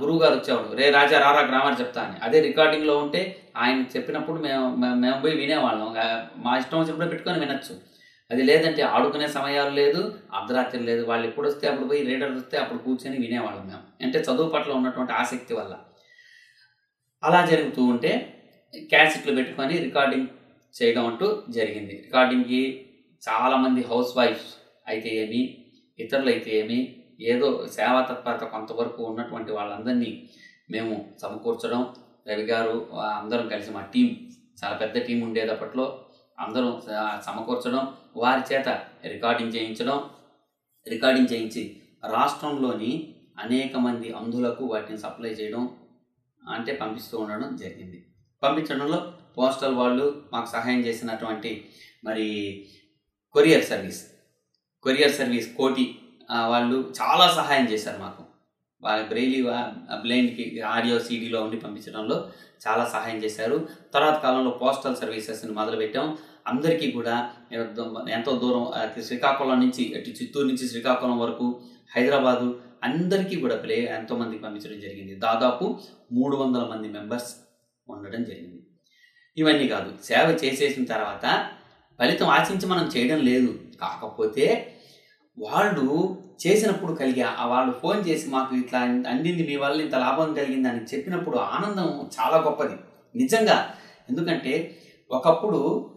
గురువు 0.00 0.18
గారు 0.22 0.34
వచ్చేవాడు 0.36 0.76
రే 0.78 0.90
రాజా 0.90 1.16
రారా 1.24 1.40
గ్రామర్ 1.50 1.80
చెప్తా 1.80 2.00
అని. 2.02 2.16
అదే 2.26 2.38
రికార్డింగ్లో 2.40 2.94
ఉంటే 3.04 3.20
ఆయన 3.62 3.84
చెప్పినప్పుడు 3.94 4.38
మేము 4.46 4.66
మేము 5.02 5.16
పోయి 5.22 5.34
వినేవాళ్ళం. 5.40 5.88
మా 6.44 6.52
ఇష్టం 6.60 6.78
వచ్చినప్పుడు 6.80 7.10
పెట్టుకొని 7.12 7.40
వినొచ్చు. 7.44 7.74
అది 8.30 8.42
లేదంటే 8.42 8.82
ఆడుకునే 8.94 9.28
సమయాలు 9.36 9.72
లేదు 9.80 10.00
అర్ధరాత్రి 10.38 10.82
లేదు. 10.88 11.02
వాళ్ళు 11.10 11.24
ఎప్పుడు 11.30 11.46
వస్తే 11.48 11.64
అప్పుడు 11.70 11.88
పోయి 11.90 12.02
రీడర్ 12.10 12.34
వస్తే 12.40 12.56
అప్పుడు 12.62 12.80
కూర్చొని 12.84 13.16
వినేవాళ్ళం 13.24 13.64
మేము. 13.70 13.82
అంటే 14.06 14.18
చదువు 14.28 14.50
పట్ల 14.54 14.72
ఉన్నటువంటి 14.72 15.12
ఆసక్తి 15.12 15.54
వల్ల. 15.54 15.74
అలా 17.22 17.40
జరుగుతూ 17.46 17.82
ఉంటే 17.84 18.12
క్యాసెట్లు 18.92 19.32
పెట్టుకొని 19.38 19.74
రికార్డింగ్ 19.86 20.28
చేయడం 20.74 21.04
అంటూ 21.06 21.28
జరిగింది. 21.48 21.94
రికార్డింగ్కి 22.06 22.62
చాలామంది 23.22 23.82
హౌస్ 23.90 24.12
వైఫ్స్ 24.18 24.50
అయితే 24.88 25.10
ఏమి 25.22 25.42
ఇతరులు 25.98 26.30
అయితే 26.34 26.50
ఏమి 26.60 26.78
ఏదో 27.20 27.66
సేవా 27.66 28.00
తత్పరత 28.00 28.44
కొంతవరకు 28.44 29.02
ఉన్నటువంటి 29.02 29.52
వాళ్ళందరినీ 29.52 30.28
మేము 30.70 31.14
సమకూర్చడం. 31.22 31.94
రవి 32.28 32.42
గారు 32.42 32.92
అందరం 32.94 33.48
కలిసి 33.48 33.70
మా 33.70 33.80
టీం 33.80 34.28
చాలా 34.64 34.76
పెద్ద 34.76 34.98
టీం 35.06 35.20
ఉండేటప్పట్లో 35.20 36.04
అందరం 36.38 36.82
సమకూర్చడం. 37.26 37.94
వారి 38.16 38.54
చేత 38.54 38.68
రికార్డింగ్ 39.06 39.54
చేయించడం. 39.54 40.10
రికార్డింగ్ 40.88 41.32
చేయించి 41.32 41.82
రాష్ట్రంలోని 42.04 43.14
అనేక 43.38 43.76
మంది 43.76 44.12
అంధులకు 44.12 44.64
వాటిని 44.64 44.98
సప్లై 44.98 45.30
చేయడం 45.30 45.76
అంటే 46.48 46.72
పంపిస్తూ 46.76 47.18
ఉండడం 47.18 47.56
జరిగింది. 47.56 48.04
పంపించడంలో 48.42 49.12
పోస్టల్ 49.38 49.74
వాళ్ళు 49.74 50.22
మాకు 50.32 50.46
సహాయం 50.46 50.80
చేసినటువంటి 50.80 51.64
మరి 52.04 52.26
కొరియర్ 53.32 53.64
సర్వీస్ 53.64 54.10
కొరియర్ 54.82 55.12
సర్వీస్ 55.12 55.56
కోటి 55.56 55.98
వాళ్ళు 56.52 56.76
చాలా 57.00 57.26
సహాయం 57.36 57.66
చేశారు 57.72 57.98
మాకు. 58.02 58.22
వాళ్ళ 58.82 59.00
బ్రెయిలీ 59.06 59.42
బ్లైండ్కి 60.02 60.60
ఆడియో 60.60 60.98
సీడీలో 60.98 61.42
ఉండి 61.42 61.56
పంపించడంలో 61.56 62.30
చాలా 62.68 62.84
సహాయం 62.84 63.18
చేశారు. 63.24 63.68
తర్వాత 63.94 64.22
కాలంలో 64.22 64.50
పోస్టల్ 64.50 64.96
సర్వీసెస్ని 64.96 65.52
మొదలుపెట్టాం. 65.52 66.18
అందరికీ 66.46 66.90
కూడా 66.90 67.30
ఎంతో 68.14 68.32
దూరం 68.42 68.64
శ్రీకాకుళం 69.02 69.60
నుంచి 69.60 69.82
అటు 69.98 70.10
చిత్తూరు 70.10 70.46
నుంచి 70.46 70.68
శ్రీకాకుళం 70.68 71.18
వరకు 71.18 71.60
హైదరాబాదు 71.96 72.60
అందరికీ 72.84 73.36
కూడా 73.40 73.56
ప్లే 73.56 73.76
ఎంతోమందికి 73.98 74.42
పంపించడం 74.42 74.80
జరిగింది. 74.80 75.14
దాదాపు 75.14 75.78
మూడు 76.12 76.36
వందల 76.36 76.64
మంది 76.64 76.88
మెంబర్స్ 76.88 77.34
ఉండడం 77.88 78.24
జరిగింది. 78.24 78.62
ఇవన్నీ 79.38 79.68
కాదు 79.68 79.90
సేవ 80.04 80.38
చేసేసిన 80.44 80.84
తర్వాత 80.84 81.48
ఫలితం 81.98 82.26
ఆశించి 82.26 82.66
మనం 82.66 82.86
చేయడం 82.86 83.20
లేదు. 83.24 83.60
కాకపోతే 83.80 84.46
వాళ్ళు 85.40 86.18
చేసినప్పుడు 86.46 86.92
కలిగే 86.92 87.22
ఆ 87.22 87.46
వాళ్ళు 87.46 87.72
ఫోన్ 87.72 88.08
చేసి 88.08 88.28
మాకు 88.28 88.56
ఇట్లా 88.56 88.80
అందింది 88.80 89.46
మీ 89.48 89.56
వల్ల 89.56 89.80
ఇంత 89.82 89.94
లాభం 89.94 90.34
కలిగింది 90.34 90.68
అని 90.68 90.80
చెప్పినప్పుడు 90.80 91.36
ఆనందం 91.36 92.10
చాలా 92.18 92.36
గొప్పది. 92.36 92.76
నిజంగా. 93.16 93.74
ఎందుకంటే 94.10 94.78
ఒకప్పుడు 95.10 95.90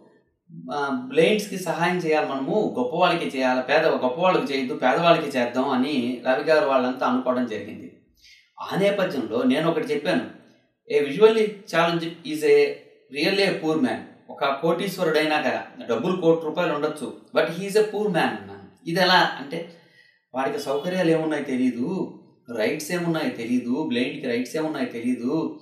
బ్లైండ్స్కి 0.85 1.57
సహాయం 1.57 1.97
చేయాలి 1.97 2.27
మనము 2.29 2.75
గొప్పవాళ్ళకి 2.79 3.37
చేయాలి 3.37 3.61
పేద 3.61 3.85
గొప్పవాళ్ళకి 3.85 4.53
చేయొద్దు 4.53 4.73
పేదవాళ్ళకి 4.73 5.37
చేద్దాం 5.37 5.69
అని 5.69 6.21
రవి 6.27 6.43
గారు 6.43 6.65
వాళ్ళంతా 6.65 7.07
అనుకోవడం 7.07 7.45
జరిగింది. 7.45 7.97
ఆ 8.61 8.77
నేపథ్యంలో 8.79 9.43
నేను 9.43 9.69
ఒకటి 9.69 9.93
చెప్పాను. 9.93 10.25
A 10.91 10.99
visually 10.99 11.55
challenge 11.75 12.05
is 12.27 12.45
a 12.45 12.75
real 13.13 13.39
a 13.39 13.57
poor 13.57 13.81
man. 13.81 14.03
ఒక 14.29 14.45
కోటీశ్వరుడైనా 14.61 15.41
కదా 15.41 15.63
డబ్బులు 15.89 16.21
కోటి 16.21 16.45
రూపాయలు 16.45 16.73
ఉండొచ్చు 16.73 17.13
but 17.35 17.49
he's 17.51 17.77
a 17.77 17.83
poor 17.83 18.11
man. 18.11 18.52
ఇది 18.87 18.99
ఎలా 19.01 19.19
అంటే 19.39 19.59
వాడికి 20.33 20.59
సౌకర్యాలు 20.59 21.09
ఏమున్నాయో 21.09 21.43
తెలియదు 21.43 22.19
రైట్స్ 22.57 22.91
ఏమున్నాయో 22.91 23.29
తెలియదు 23.29 23.83
బ్లైండ్కి 23.87 24.27
రైట్స్ 24.27 24.57
ఏమున్నాయి 24.57 24.85
తెలియదు 24.85 25.59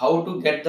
how 0.00 0.24
to 0.26 0.42
get 0.46 0.64
the 0.64 0.68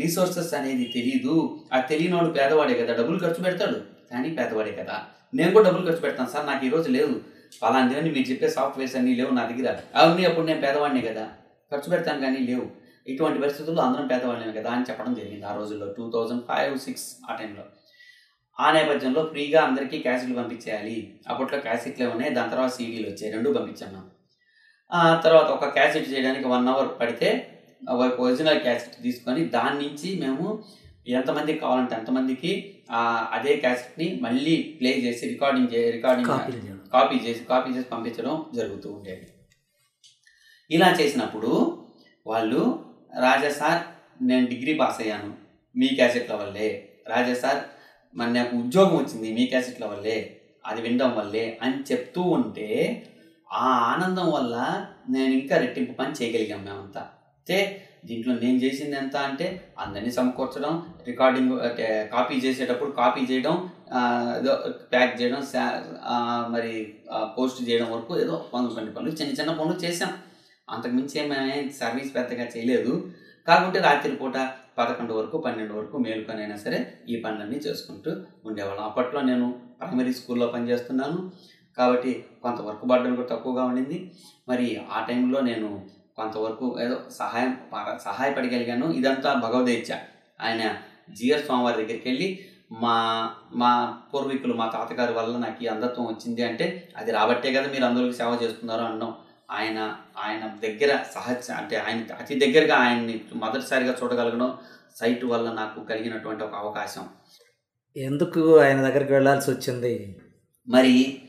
resources 0.00 0.54
అనేది 0.54 0.84
తెలీదు. 0.94 1.64
ఆ 1.72 1.80
తెలియనోడు 1.80 2.30
పేదవాడే 2.30 2.74
కదా 2.74 2.96
డబ్బులు 2.96 3.18
ఖర్చు 3.18 3.42
పెడతాడు. 3.44 3.78
కానీ 4.10 4.28
పేదవాడే 4.28 4.72
కదా. 4.72 4.96
నేను 5.34 5.52
కూడా 5.52 5.64
డబ్బులు 5.68 5.86
ఖర్చు 5.86 6.00
పెడతాను 6.00 6.28
సార్ 6.28 6.46
నాకు 6.46 6.66
ఈరోజు 6.66 6.90
లేదు. 6.90 7.20
అలాంటివన్నీ 7.64 8.10
మీరు 8.10 8.30
చెప్పే 8.30 8.48
సాఫ్ట్వేర్స్ 8.48 8.96
అన్నీ 8.96 9.14
లేవు 9.14 9.30
నా 9.30 9.44
దగ్గర. 9.46 9.78
అవన్నీ 9.94 10.24
అప్పుడు 10.24 10.46
నేను 10.46 10.60
పేదవాడినే 10.60 11.00
కదా. 11.00 11.28
ఖర్చు 11.72 11.90
పెడతాను 11.90 12.20
కానీ 12.20 12.38
లేవు. 12.38 12.66
ఇటువంటి 13.06 13.40
పరిస్థితుల్లో 13.40 13.82
అందరం 13.82 14.06
పేదవాళ్ళమే 14.06 14.52
కదా 14.52 14.70
అని 14.70 14.86
చెప్పడం 14.90 15.14
జరిగింది 15.14 15.46
ఆ 15.46 15.56
రోజుల్లో 15.56 15.86
టూ 15.98 16.10
థౌజండ్ 16.14 16.42
ఫైవ్ 16.42 16.78
సిక్స్ 16.78 17.06
ఆ 17.30 17.34
టైంలో. 17.34 17.62
ఆ 18.58 18.68
నేపథ్యంలో 18.72 19.22
ఫ్రీగా 19.32 19.60
అందరికీ 19.64 19.96
క్యాసెట్లు 19.98 20.36
పంపించేయాలి. 20.38 20.96
అప్పట్లో 21.28 21.58
క్యాసెట్లే 21.66 22.06
ఉన్నాయి 22.06 22.30
దాని 22.36 22.50
తర్వాత 22.50 22.72
సీడీలు 22.76 23.06
వచ్చాయి 23.10 23.30
రెండు 23.34 23.50
పంపించాను 23.58 24.00
తర్వాత 25.24 25.48
ఒక 25.56 25.66
క్యాసెట్ 25.76 26.10
చేయడానికి 26.12 26.46
వన్ 26.48 26.68
అవర్ 26.72 26.90
పడితే 27.00 27.28
ఒక 27.94 28.20
ఒరిజినల్ 28.26 28.60
క్యాసెట్ 28.60 28.96
తీసుకొని 29.02 29.42
దాని 29.56 29.76
నుంచి 29.84 30.08
మేము 30.22 30.44
ఎంతమందికి 31.16 31.58
కావాలంటే 31.58 31.94
అంతమందికి 31.94 32.52
అదే 33.36 33.52
క్యాసెట్ని 33.56 34.08
మళ్ళీ 34.24 34.54
ప్లే 34.78 34.90
చేసి 35.04 35.24
రికార్డింగ్ 35.28 35.70
చే 35.74 35.80
రికార్డింగ్ 35.96 36.30
కాపీ 36.94 37.16
చేసి 37.26 37.42
కాపీ 37.44 37.70
చేసి 37.76 37.88
పంపించడం 37.88 38.34
జరుగుతూ 38.54 38.88
ఉండేది. 38.92 39.26
ఇలా 40.70 40.88
చేసినప్పుడు 41.00 41.52
వాళ్ళు 42.26 42.62
రాజా 43.20 43.50
సార్ 43.60 43.80
నేను 44.22 44.46
డిగ్రీ 44.46 44.72
పాస్ 44.74 45.00
అయ్యాను. 45.02 45.30
మీ 45.74 45.88
క్యాసెట్ల 45.98 46.34
వల్లే. 46.34 46.68
రాజా 47.12 47.34
సార్ 47.42 47.60
మరి 48.14 48.32
నాకు 48.38 48.54
ఉద్యోగం 48.62 48.96
వచ్చింది 49.00 49.28
మీ 49.38 49.44
క్యాసెట్ల 49.52 49.86
వల్లే 49.92 50.18
అది 50.64 50.80
వినడం 50.84 51.12
వల్లే 51.18 51.44
అని 51.64 51.78
చెప్తూ 51.90 52.22
ఉంటే 52.38 52.68
ఆ 53.50 53.68
ఆనందం 53.92 54.26
వల్ల 54.36 54.54
నేను 55.14 55.32
ఇంకా 55.40 55.54
రెట్టింపు 55.62 55.94
పని 56.00 56.12
చేయగలిగాం 56.18 56.60
మేమంతా. 56.64 57.02
అయితే 57.38 57.58
దీంట్లో 58.08 58.32
నేను 58.42 58.58
చేసింది 58.64 58.96
ఎంత 58.96 59.16
అంటే 59.28 59.46
అందరినీ 59.82 60.10
సమకూర్చడం 60.16 60.72
రికార్డింగ్ 61.08 61.52
అంటే 61.68 61.86
కాపీ 62.12 62.34
చేసేటప్పుడు 62.44 62.90
కాపీ 62.98 63.22
చేయడం 63.30 63.54
ఏదో 64.38 64.52
ప్యాక్ 64.92 65.14
చేయడం 65.20 65.40
మరి 66.54 66.72
పోస్ట్ 67.36 67.60
చేయడం 67.68 67.88
వరకు 67.94 68.12
ఏదో 68.24 68.34
పనులు 68.52 68.74
కొన్ని 68.74 68.92
పనులు 68.96 69.14
చిన్న 69.20 69.32
చిన్న 69.38 69.52
పనులు 69.60 69.78
చేసాం 69.84 70.12
అంతకుమించి 70.68 71.18
మేమే 71.30 71.56
సర్వీస్ 71.80 72.12
పెద్దగా 72.18 72.46
చేయలేదు. 72.54 72.92
కాకుంటే 73.48 73.78
రాత్రిపూట 73.78 74.34
పదకొండు 74.78 75.12
వరకు 75.14 75.38
పన్నెండు 75.38 75.74
వరకు 75.74 75.98
మేలుకొనైనా 75.98 76.56
సరే 76.56 76.98
ఈ 77.08 77.16
పనులన్నీ 77.16 77.56
చేసుకుంటూ 77.56 78.16
ఉండేవాళ్ళం. 78.46 78.84
అప్పట్లో 78.84 79.20
నేను 79.20 79.58
ప్రైమరీ 79.80 80.12
స్కూల్లో 80.12 80.46
పనిచేస్తున్నాను. 80.46 81.30
కాబట్టి 81.78 82.24
కొంత 82.42 82.60
వర్క్ 82.60 82.84
బర్డన్ 82.84 83.16
కూడా 83.16 83.28
తక్కువగా 83.28 83.64
ఉండింది. 83.64 84.10
మరి 84.48 84.80
ఆ 84.92 85.04
టైంలో 85.04 85.40
నేను 85.40 85.86
కొంతవరకు 86.16 86.78
ఏదో 86.80 87.00
సహాయం 87.10 87.56
ప- 87.72 87.98
సహాయపడగలిగాను. 88.04 88.90
ఇదంతా 88.90 89.34
భగవద్గీత. 89.34 89.92
ఆయన 90.42 90.74
జిఆర్ 91.10 91.42
స్వామివారి 91.42 91.76
దగ్గరికి 91.76 92.08
వెళ్ళి 92.08 92.38
మా 92.72 93.30
మా 93.54 94.00
పూర్వీకులు 94.14 94.54
మా 94.54 94.66
తాతగారి 94.66 95.12
వల్ల 95.12 95.38
నాకు 95.38 95.64
ఈ 95.64 95.66
అంధత్వం 95.66 96.06
వచ్చింది 96.06 96.42
అంటే 96.42 96.92
అది 96.96 97.12
రాబట్టే 97.12 97.52
కదా 97.52 97.72
మీరు 97.72 97.84
అందరికి 97.84 98.16
సేవ 98.16 98.38
చేస్తున్నారు 98.42 98.82
అన్నాం. 98.82 99.14
ఆయన 99.50 99.96
ఆయన 100.18 100.56
దగ్గర 100.62 100.98
సహజ 101.14 101.50
అంటే 101.50 101.76
ఆయన 101.76 102.12
అతి 102.18 102.34
దగ్గరగా 102.38 102.76
ఆయన్ని 102.76 103.20
మొదటిసారిగా 103.34 103.96
చూడగలగడం 104.02 104.58
సైట్ 104.96 105.24
వల్ల 105.24 105.52
నాకు 105.52 105.84
కలిగినటువంటి 105.84 106.44
ఒక 106.44 106.54
అవకాశం. 106.54 107.08
ఎందుకు 107.96 108.58
ఆయన 108.58 108.82
దగ్గరికి 108.82 109.12
వెళ్ళాల్సి 109.12 109.50
వచ్చింది? 109.50 110.16
మరి 110.68 111.22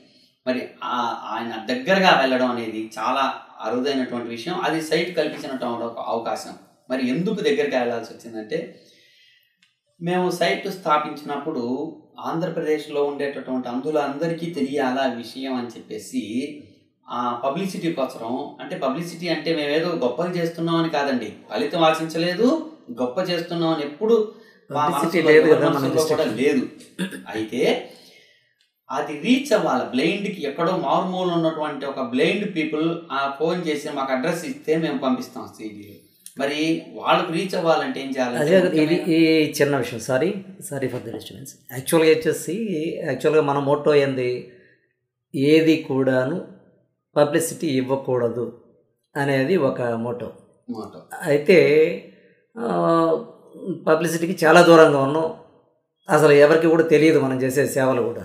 మరి 0.47 0.69
ఆయన 0.83 1.65
దగ్గరగా 1.65 2.19
వెళ్ళడం 2.19 2.51
అనేది 2.51 2.91
చాలా 2.99 3.41
అరుదైనటువంటి 3.59 4.29
విషయం. 4.29 4.61
అది 4.61 4.81
సైట్ 4.81 5.15
కల్పించినటువంటి 5.15 5.85
ఒక 5.85 5.99
అవకాశం. 5.99 6.53
మరి 6.89 7.09
ఎందుకు 7.09 7.41
దగ్గరికి 7.41 7.75
వెళ్ళాల్సి 7.75 8.13
వచ్చిందంటే 8.13 8.85
మేము 10.01 10.31
సైట్ 10.31 10.67
స్థాపించినప్పుడు 10.67 11.63
ఆంధ్రప్రదేశ్లో 12.19 13.03
ఉండేటటువంటి 13.03 13.69
అందులందరికీ 13.69 14.53
తెలియాలా 14.53 15.13
ఈ 15.13 15.15
విషయం 15.15 15.53
అని 15.53 15.67
చెప్పేసి 15.67 16.21
పబ్లిసిటీ 17.43 17.89
కోసం 17.93 18.25
అంటే 18.61 18.75
పబ్లిసిటీ 18.77 19.27
అంటే 19.29 19.49
మేమేదో 19.55 19.89
గొప్పలు 20.03 20.33
చేస్తున్నాం 20.35 20.75
అని 20.75 20.89
కాదండి. 20.89 21.29
ఫలితం 21.51 21.83
ఆశించలేదు 21.83 22.47
గొప్ప 23.01 23.19
చేస్తున్నాం 23.29 23.71
అని 23.73 23.83
ఎప్పుడు 23.83 24.15
కూడా. 26.09 26.25
లేదు. 26.41 26.63
అయితే 27.33 27.61
అది 28.89 29.13
రీచ్ 29.19 29.53
అవ్వాలి. 29.53 29.85
బ్లైండ్కి 29.91 30.41
ఎక్కడో 30.47 30.73
మారుమూల 30.77 31.29
ఉన్నటువంటి 31.31 31.85
ఒక 31.85 32.01
బ్లైండ్ 32.13 32.45
పీపుల్ 32.55 32.85
ఆ 33.11 33.21
ఫోన్ 33.39 33.59
చేసి 33.67 33.89
మాకు 33.89 34.13
అడ్రస్ 34.13 34.45
ఇస్తే 34.45 34.75
మేము 34.77 34.97
పంపిస్తాం 34.97 35.47
సీడీలు 35.57 35.97
మరి 36.37 36.59
వాళ్ళకు 36.93 37.31
రీచ్ 37.33 37.55
అవ్వాలంటే 37.55 37.99
ఏం 38.01 38.09
చేయాలి 38.09 38.79
ఇది 38.83 38.97
ఈ 39.15 39.19
చిన్న 39.59 39.73
విషయం. 39.77 39.99
Sorry 39.99 40.29
sorry 40.69 40.87
for 40.87 41.03
the 41.03 41.13
disturbance 41.15 41.53
యాక్చువల్గా 41.71 42.11
వచ్చేసి 42.11 42.55
యాక్చువల్గా 43.05 43.41
మన 43.41 43.59
మోటో 43.59 43.93
ఏంది? 43.95 44.31
ఏది 45.33 45.75
కూడాను 45.89 46.37
పబ్లిసిటీ 47.15 47.67
ఇవ్వకూడదు 47.81 48.45
అనేది 49.15 49.55
ఒక 49.69 49.81
మోటో. 50.05 50.27
మోటో. 50.69 50.99
అయితే 51.29 51.57
పబ్లిసిటీకి 53.87 54.35
చాలా 54.43 54.61
దూరంగా 54.69 54.99
ఉన్నాం. 55.07 55.29
అసలు 56.09 56.33
ఎవరికి 56.45 56.67
కూడా 56.73 56.85
తెలియదు 56.93 57.17
మనం 57.25 57.37
చేసే 57.43 57.63
సేవలు 57.77 58.01
కూడా. 58.09 58.23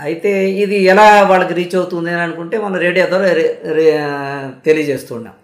అయితే 0.00 0.32
ఇది 0.62 0.76
ఎలా 0.92 1.06
వాళ్ళకి 1.30 1.54
రీచ్ 1.58 1.76
అవుతుంది 1.78 2.10
అని 2.14 2.22
అనుకుంటే 2.26 2.56
మనం 2.64 2.78
రేడియో 2.86 3.06
ద్వారా 3.12 3.28
తెలియజేస్తున్నాం 4.66 5.36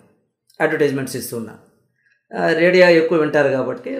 అడ్వర్టైజ్మెంట్స్ 0.60 1.16
ఇస్తున్నాం 1.20 1.58
రేడియో 2.60 2.84
ఎక్కువ 3.00 3.16
వింటారు 3.22 3.50
కాబట్టి 3.56 3.92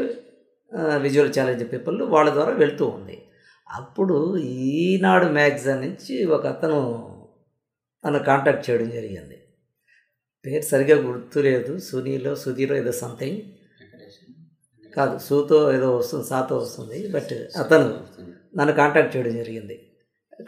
విజువల్ 1.05 1.33
ఛాలెంజ్ 1.37 1.64
పీపుల్ 1.73 1.97
వాళ్ళ 2.14 2.29
ద్వారా 2.37 2.53
వెళ్తూ 2.62 2.85
ఉంది. 2.97 3.17
అప్పుడు 3.67 4.17
ఈనాడు 4.64 5.26
మ్యాగజైన్ 5.37 5.83
నుంచి 5.87 6.14
ఒక 6.37 6.45
అతను 6.47 6.79
నన్ను 8.05 8.21
కాంటాక్ట్ 8.29 8.65
చేయడం 8.67 8.89
జరిగింది. 8.99 9.37
పేరు 10.45 10.65
సరిగా 10.73 10.97
గుర్తులేదు 11.07 11.73
సునీలో 11.89 12.33
సుధీరో 12.43 12.75
ఏదో 12.83 12.93
సంథింగ్ 13.03 13.41
కాదు 14.97 15.15
సూతో 15.27 15.59
ఏదో 15.77 15.89
వస్తుంది 16.01 16.27
సాతో 16.33 16.57
వస్తుంది 16.65 16.99
బట్ 17.15 17.33
అతను 17.63 17.87
నన్ను 18.59 18.75
కాంటాక్ట్ 18.81 19.13
చేయడం 19.15 19.35
జరిగింది. 19.43 19.77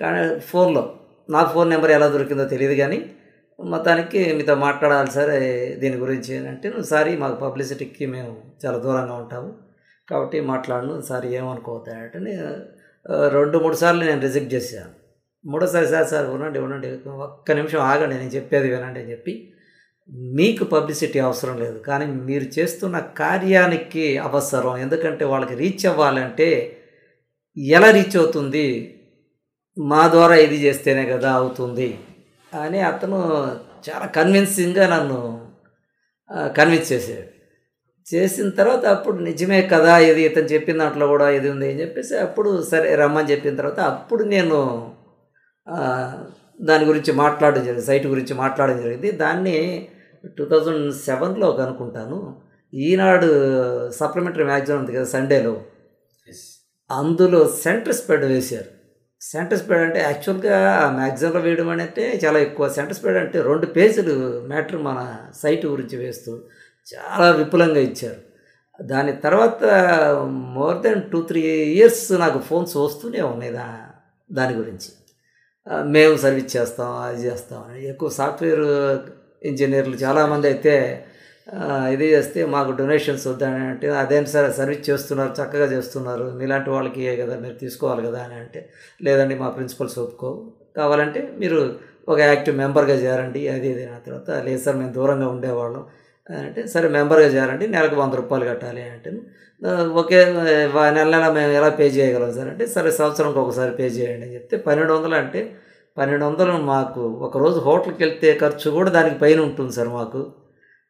కానీ 0.03 0.23
ఫోన్లో 0.51 0.83
నా 1.35 1.41
ఫోన్ 1.53 1.71
నెంబర్ 1.75 1.93
ఎలా 1.99 2.09
దొరికిందో 2.15 2.45
తెలియదు 2.55 2.75
కానీ 2.83 2.99
మొత్తానికి 3.59 4.21
మీతో 4.39 4.55
మాట్లాడాలి 4.65 5.11
సార్ 5.17 5.33
దీని 5.83 5.97
గురించి 6.03 6.33
అంటే 6.51 6.69
సారి 6.71 6.89
సారీ 6.93 7.13
మాకు 7.23 7.37
పబ్లిసిటీకి 7.45 8.07
మేము 8.15 8.33
చాలా 8.63 8.79
దూరంగా 8.85 9.15
ఉంటాము. 9.23 9.51
కాబట్టి 10.11 10.39
మాట్లాడను 10.51 10.95
సారీ 11.11 11.29
ఏమనుకోవద్దు 11.39 11.93
అంటే 12.03 12.19
నేను, 12.27 12.49
రెండు 13.37 13.57
మూడు 13.65 13.77
సార్లు 13.83 14.03
నేను 14.11 14.23
రిజెక్ట్ 14.27 14.53
చేశాను. 14.55 14.93
మూడోసారి 15.45 15.89
సార్ 15.93 16.09
సార్ 16.13 16.27
ఉండండి 16.35 16.59
ఉండండి. 16.65 16.89
ఒక్క 17.27 17.53
నిమిషం 17.59 17.81
ఆగండి 17.91 18.15
నేను 18.21 18.33
చెప్పేది 18.37 18.69
వినండి 18.75 19.01
అని 19.03 19.13
చెప్పి 19.13 19.35
మీకు 20.39 20.65
పబ్లిసిటీ 20.75 21.19
అవసరం 21.29 21.55
లేదు 21.63 21.79
కానీ 21.89 22.07
మీరు 22.29 22.47
చేస్తున్న 22.57 22.97
కార్యానికి 23.23 24.07
అవసరం. 24.29 24.75
ఎందుకంటే 24.85 25.25
వాళ్ళకి 25.33 25.55
రీచ్ 25.63 25.85
అవ్వాలంటే 25.93 26.49
ఎలా 27.57 27.89
రీచ్ 27.99 28.17
అవుతుంది? 28.23 28.67
మా 29.77 30.03
ద్వారా 30.15 30.37
ఇది 30.47 30.59
చేస్తేనే 30.67 31.05
కదా 31.15 31.31
అవుతుంది 31.41 31.89
అని 32.53 32.81
అతను 32.91 33.19
చాలా 33.89 34.07
కన్విన్సింగ్గా 34.19 34.85
నన్ను 34.95 35.19
కన్విన్స్ 36.59 36.91
చేసాడు 36.93 37.27
చేసిన 38.07 38.49
తర్వాత 38.59 38.85
అప్పుడు 38.87 39.19
నిజమే 39.29 39.61
కదా 39.73 39.93
ఇది 40.09 40.23
ఇతను 40.29 40.49
చెప్పిన 40.55 40.77
దాంట్లో 40.83 41.07
కూడా 41.07 41.27
ఇది 41.37 41.49
ఉంది 41.53 41.67
అని 41.71 41.81
చెప్పేసి 41.83 42.15
అప్పుడు 42.17 42.51
సరే 42.63 42.89
రమ్మని 42.95 43.31
చెప్పిన 43.33 43.57
తర్వాత 43.61 43.81
అప్పుడు 43.93 44.23
నేను 44.25 44.59
దాని 46.63 46.85
గురించి 46.85 47.13
మాట్లాడడం 47.13 47.65
జరిగింది 47.65 47.87
సైట్ 47.87 48.07
గురించి 48.07 48.35
మాట్లాడడం 48.35 48.83
జరిగింది. 48.83 49.11
దాన్ని 49.11 49.89
టూ 50.39 50.45
థౌజండ్ 50.45 50.95
సెవెన్లో 50.95 51.57
అనుకుంటాను. 51.57 52.37
ఈనాడు 52.75 53.29
సప్లిమెంటరీ 53.91 54.45
మ్యాగజైన్ 54.45 54.79
ఉంది 54.79 54.93
కదా 54.93 55.05
సండేలో. 55.05 55.63
అందులో 56.91 57.49
సెంటర్ 57.49 57.95
స్ప్రెడ్ 57.95 58.25
వేశారు. 58.25 58.71
సెంటర్ 59.21 59.59
స్ప్రెడ్ 59.59 59.83
అంటే 59.83 60.01
యాక్చువల్గా 60.01 60.73
ఆ 60.73 60.91
మ్యాగజైన్లో 60.91 61.41
వేయడం 61.41 61.69
అంటే 61.69 62.21
చాలా 62.25 62.39
ఎక్కువ. 62.39 62.69
సెంటర్ 62.69 62.95
స్ప్రెడ్ 62.95 63.17
అంటే 63.17 63.43
రెండు 63.43 63.67
పేజీలు 63.67 64.15
మ్యాటర్ 64.49 64.83
మన 64.83 65.17
సైట్ 65.43 65.67
గురించి 65.67 65.97
వేస్తూ 65.99 66.33
చాలా 66.95 67.31
విపులంగా 67.31 67.81
ఇచ్చారు. 67.81 68.21
దాని 68.83 69.13
తర్వాత 69.13 69.65
more 70.31 70.83
than 70.83 71.03
two 71.11 71.23
three 71.23 71.41
years 71.41 72.13
నాకు 72.13 72.39
ఫోన్స్ 72.39 72.77
వస్తూనే 72.77 73.21
ఉన్నాయి 73.21 73.53
దా 73.53 73.79
దాని 74.33 74.55
గురించి. 74.57 74.91
మేము 75.87 76.15
సర్వీస్ 76.17 76.51
చేస్తాం 76.57 76.91
అది 77.03 77.21
చేస్తాం 77.27 77.63
ఎక్కువ 77.89 78.09
సాఫ్ట్వేర్ 78.11 78.67
ఇంజనీర్లు 79.43 79.97
చాలామంది 79.97 80.47
అయితే 80.49 80.75
ఇది 81.93 82.07
చేస్తే 82.11 82.41
మాకు 82.47 82.71
డొనేషన్స్ 82.73 83.27
వద్దని 83.29 83.67
అంటే 83.67 83.89
అదేం 83.95 84.25
సరే 84.27 84.49
సర్వీస్ 84.53 84.85
చేస్తున్నారు 84.91 85.33
చక్కగా 85.41 85.67
చేస్తున్నారు 85.67 86.25
మీలాంటి 86.31 86.71
వాళ్ళకి 86.71 87.03
కదా 87.17 87.35
మీరు 87.41 87.55
తీసుకోవాలి 87.55 88.03
కదా 88.09 88.21
అని 88.21 88.35
అంటే 88.35 88.63
లేదండి 89.01 89.35
మా 89.35 89.49
ప్రిన్సిపల్స్ 89.49 89.99
ఒప్పుకో 89.99 90.31
కావాలంటే 90.77 91.21
మీరు 91.39 91.61
ఒక 92.09 92.19
యాక్టివ్ 92.21 92.57
మెంబర్గా 92.57 92.97
చేరండి 92.97 93.41
అది 93.49 93.69
ఇది 93.71 93.85
అన్న 93.85 94.01
తర్వాత 94.07 94.31
లేదు 94.45 94.61
సార్ 94.65 94.77
మేము 94.77 94.93
దూరంగా 94.93 95.29
ఉండేవాళ్ళం. 95.29 95.85
అంటే 96.27 96.61
సరే 96.67 96.87
మెంబర్గా 96.89 97.27
చేరండి 97.29 97.67
నెలకు 97.69 97.95
వంద 97.95 98.15
రూపాయలు 98.15 98.45
కట్టాలి 98.45 98.83
అంటే 98.91 99.11
ఒకే 100.01 100.19
వా- 100.75 100.91
నెల 100.95 101.09
నెల 101.15 101.27
మేము 101.33 101.53
ఎలా 101.53 101.69
పే 101.71 101.87
చేయగలం 101.97 102.33
సార్? 102.33 102.49
అంటే 102.49 102.67
సరే 102.67 102.91
సంవత్సరంకి 102.93 103.39
ఒకసారి 103.39 103.71
పే 103.79 103.87
చేయండి 103.97 104.25
అని 104.27 104.35
చెప్తే 104.35 104.57
పన్నెండు 104.67 104.93
వందలు 104.93 105.15
అంటే 105.15 105.41
పన్నెండు 105.97 106.25
వందలు 106.27 106.53
మాకు 106.65 107.03
ఒకరోజు 107.19 107.59
హోటల్కి 107.59 108.03
వెళ్తే 108.05 108.39
ఖర్చు 108.41 108.71
కూడా 108.71 108.91
దానికి 108.91 109.19
పైన 109.19 109.41
ఉంటుంది 109.41 109.73
సార్ 109.73 109.89
మాకు. 109.91 110.21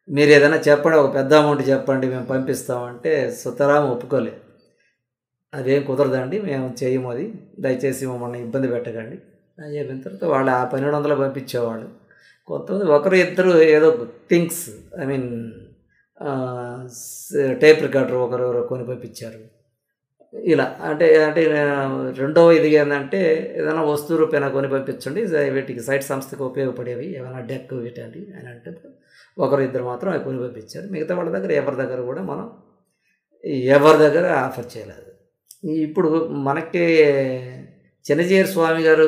మీరు 0.07 0.29
ఏదైనా 0.29 0.57
చెప్పండి 0.67 0.97
ఒక 0.97 1.15
పెద్ద 1.15 1.33
అమౌంట్ 1.33 1.67
చెప్పండి 1.69 2.07
మేము 2.07 2.25
పంపిస్తామంటే 2.25 3.11
సుతరాం 3.31 3.89
ఒప్పుకోలేదు 3.91 4.41
అదేం 5.53 5.83
కుదరదండి 5.87 6.39
మేము 6.41 6.75
చేయము 6.83 7.09
అది. 7.11 7.25
దయచేసి 7.59 8.07
మమ్మల్ని 8.07 8.39
ఇబ్బంది 8.41 8.67
పెట్టకండి. 8.67 9.17
అని 9.57 9.77
చెప్పిన 9.77 9.99
తర్వాత 10.01 10.25
వాళ్ళు 10.25 10.51
ఆ 10.51 10.63
పన్నెండు 10.63 10.95
వందలు 10.97 11.15
పంపించేవాళ్ళు. 11.15 11.87
కొంతమంది 12.49 12.85
ఒకరు 12.97 13.15
ఇద్దరు 13.25 13.53
ఏదో 13.75 13.87
things 14.31 14.63
I 15.01 15.05
mean 15.11 15.29
tape 17.63 17.79
recorder 17.87 18.17
ఒకరు 18.25 18.45
కొని 18.69 18.83
పంపించారు. 18.91 19.39
ఇలా 20.33 20.65
అంటే 20.87 21.05
అంటే 21.25 21.41
రెండవ 22.21 22.47
ఇది 22.57 22.69
ఏంటంటే 22.79 23.19
ఏదైనా 23.59 23.83
వస్తువు 23.91 24.17
రూపాయన 24.21 24.47
కొని 24.55 24.69
పంపించండి 24.73 25.21
వీటికి 25.55 25.81
సైట్ 25.87 26.05
సంస్థకు 26.11 26.43
ఉపయోగపడేవి 26.51 27.07
ఏమైనా 27.19 27.41
డెక్ 27.51 27.73
వీటండి 27.83 28.21
అని 28.37 28.47
అంటే 28.53 28.71
ఒకరు 29.37 29.61
ఇద్దరు 29.67 29.85
మాత్రం 29.91 30.09
అవి 30.13 30.23
కొని 30.27 30.39
పంపించారు. 30.45 30.87
మిగతా 30.95 31.13
వాళ్ళ 31.19 31.29
దగ్గర 31.37 31.51
ఎవరి 31.61 31.77
దగ్గర 31.83 31.99
కూడా 32.09 32.21
మనం 32.31 32.45
ఎవరి 33.75 33.97
దగ్గర 34.05 34.25
ఆఫర్ 34.45 34.67
చేయలేదు. 34.75 35.11
ఇప్పుడు 35.85 36.09
మనకి 36.47 36.83
చిన్నజీయర్ 38.05 38.49
స్వామి 38.55 38.81
గారు 38.87 39.05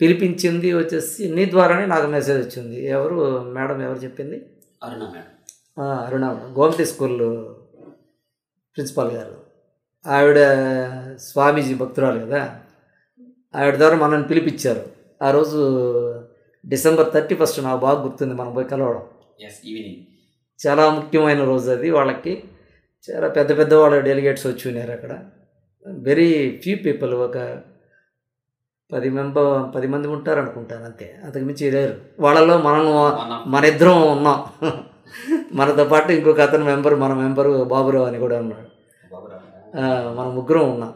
పిలిపించింది 0.00 0.72
వచ్చేసి 0.72 1.34
నీ 1.34 1.50
ద్వారానే 1.50 1.86
నాకు 1.86 2.06
మెసేజ్ 2.06 2.58
వచ్చింది. 2.58 2.86
ఎవరు? 2.86 3.42
మేడం 3.42 3.82
ఎవరు 3.82 3.98
చెప్పింది? 3.98 4.46
Aruna 4.84 5.02
madam. 5.02 5.84
Aruna 5.84 6.26
madam. 6.26 6.54
Gomati 6.58 6.84
school 6.84 7.18
principal 8.76 9.12
గారు. 9.12 9.36
ఆవిడ 10.06 10.36
స్వామీజీ 11.16 11.74
భక్తురాలు 11.74 12.26
కదా. 12.26 12.60
ఆవిడ 13.56 13.76
ద్వారా 13.76 13.96
మనల్ని 13.96 14.28
పిలిపించారు. 14.28 14.82
ఆ 15.22 15.30
రోజు 15.30 15.58
డిసెంబర్ 16.66 17.12
థర్టీ 17.12 17.34
ఫస్ట్ 17.34 17.62
నాకు 17.62 17.80
బాగా 17.80 18.02
గుర్తుంది 18.02 18.34
మనం 18.34 18.52
పోయి 18.52 18.68
కలవడం. 18.68 19.02
ఈవినింగ్ 19.64 20.06
చాలా 20.66 20.90
ముఖ్యమైన 20.90 21.44
రోజు 21.44 21.70
అది 21.70 21.90
వాళ్ళకి. 21.90 22.44
చాలా 23.10 23.28
పెద్ద 23.28 23.58
పెద్ద 23.58 23.74
వాళ్ళ 23.74 24.00
డెలిగేట్స్ 24.00 24.46
వచ్చి 24.46 24.68
ఉన్నారు 24.68 24.92
అక్కడ. 24.92 25.24
వెరీ 25.86 26.60
ఫ్యూ 26.62 26.76
పీపుల్ 26.76 27.14
ఒక 27.14 27.36
పది 28.92 29.10
మెంబర్ 29.10 29.74
పది 29.76 29.86
మంది 29.86 30.08
ఉంటారు 30.08 30.40
అనుకుంటాను 30.40 30.84
అంతే. 30.84 31.06
అంతకు 31.24 31.44
మించి 31.44 31.70
లేరు. 31.70 31.94
వాళ్ళలో 32.20 32.58
మనం 32.58 32.86
మన 33.46 33.64
ఇద్దరం 33.64 34.02
ఉన్నాం. 34.10 34.38
మనతో 35.54 35.84
పాటు 35.84 36.12
ఇంకొక 36.12 36.40
అతను 36.40 36.64
మెంబర్ 36.64 36.94
మన 36.94 37.12
మెంబరు 37.12 37.64
బాబురావు 37.64 38.06
అని 38.06 38.18
కూడా 38.18 38.36
ఉన్నాడు. 38.38 38.68
మన 40.16 40.26
ముగ్గురం 40.28 40.70
ఉన్నాం. 40.70 40.92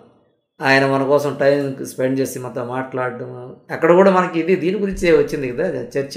ఆయన 0.60 0.86
మన 0.86 1.02
కోసం 1.04 1.34
టైం 1.34 1.84
స్పెండ్ 1.84 2.20
చేసి 2.20 2.38
మనతో 2.38 2.64
మాట్లాడడం 2.64 3.30
అక్కడ 3.70 3.92
కూడా 3.92 4.10
మనకి 4.10 4.40
ఇది 4.40 4.56
దీని 4.56 4.78
గురించే 4.78 5.12
వచ్చింది 5.18 5.48
కదా 5.52 5.64
చర్చ. 5.94 6.16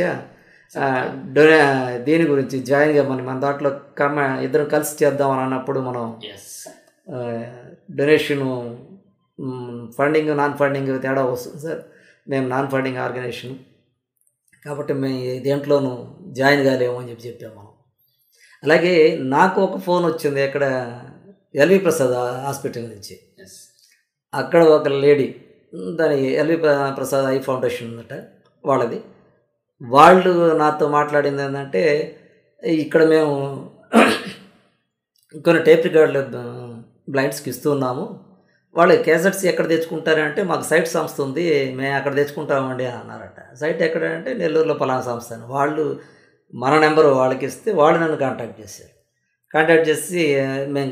డొనే 1.33 1.57
దీని 1.97 2.23
గురించి 2.23 2.59
జాయిన్గా 2.59 3.09
మన 3.09 3.21
మన 3.21 3.39
దాంట్లో 3.39 3.69
కమ 3.97 4.19
ఇద్దరం 4.41 4.65
కలిసి 4.65 5.05
చేద్దాం 5.05 5.31
అని 5.31 5.41
అన్నప్పుడు 5.41 5.79
మనం 5.79 6.05
డొనేషను 7.91 8.49
ఫండింగ్ 9.99 10.37
నాన్ 10.37 10.57
ఫండింగ్ 10.57 11.01
తేడా 11.01 11.25
వస్తుంది 11.25 11.61
సార్. 11.61 11.79
మేము 12.29 12.47
నాన్ 12.47 12.67
ఫండింగ్ 12.67 12.97
ఆర్గనైజేషన్ 12.97 13.55
కాబట్టి 14.65 14.93
మేము 14.93 15.39
దేంట్లోనూ 15.39 16.15
జాయిన్ 16.27 16.63
కాలేము 16.63 16.99
అని 16.99 17.09
చెప్పి 17.09 17.27
చెప్పాము 17.27 17.53
మనం. 17.53 17.67
అలాగే 18.63 19.17
నాకు 19.21 19.61
ఒక 19.61 19.79
ఫోన్ 19.79 20.05
వచ్చింది 20.05 20.45
ఇక్కడ 20.45 20.93
ఎల్వి 21.55 21.79
ప్రసాద్ 21.79 22.11
హాస్పిటల్ 22.43 22.83
నుంచి. 22.83 23.19
అక్కడ 24.33 24.63
ఒక 24.63 24.87
లేడీ 24.87 25.35
దాని 25.95 26.23
ఎల్వి 26.23 26.57
ప్ర- 26.57 26.93
ప్రసాద్ 26.93 27.25
ఐ 27.25 27.39
ఫౌండేషన్ 27.39 27.87
ఉందట 27.87 28.23
వాళ్ళది. 28.65 29.01
వాళ్ళు 29.81 30.57
నాతో 30.57 30.89
మాట్లాడింది 30.89 31.43
ఏంటంటే 31.43 32.15
ఇక్కడ 32.63 33.03
మేము 33.03 33.69
కొన్ని 35.45 35.63
టేప్ 35.63 35.83
రికార్డులు 35.83 36.19
బ్లైండ్స్కి 37.11 37.49
ఇస్తూ 37.49 37.71
ఉన్నాము. 37.71 38.19
వాళ్ళు 38.77 38.95
క్యాసెట్స్ 39.07 39.43
ఎక్కడ 39.51 39.65
తెచ్చుకుంటారంటే 39.73 40.41
మాకు 40.49 40.65
సైట్ 40.71 40.89
సంస్థ 40.97 41.17
ఉంది 41.25 41.43
మేము 41.79 41.93
అక్కడ 41.99 42.13
తెచ్చుకుంటామండి 42.19 42.85
అని 42.89 42.97
అన్నారట. 43.01 43.39
సైట్ 43.61 43.81
ఎక్కడ 43.87 44.03
అంటే 44.17 44.31
నెల్లూరులో 44.41 44.75
పలానా 44.81 45.03
సంస్థ 45.09 45.31
అని. 45.35 45.45
వాళ్ళు 45.55 45.85
మన 46.63 46.73
నెంబరు 46.85 47.09
వాళ్ళకి 47.21 47.45
ఇస్తే 47.49 47.69
వాళ్ళు 47.79 47.97
నన్ను 48.03 48.17
కాంటాక్ట్ 48.25 48.59
చేశారు. 48.61 48.93
కాంటాక్ట్ 49.53 49.85
చేసి 49.89 50.21
మేము 50.75 50.91